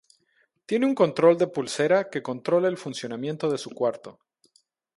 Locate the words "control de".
0.95-1.45